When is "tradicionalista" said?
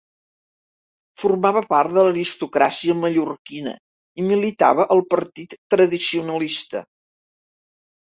5.75-6.83